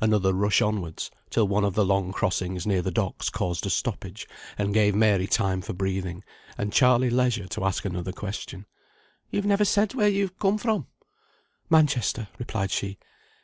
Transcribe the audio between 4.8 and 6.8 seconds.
Mary time for breathing, and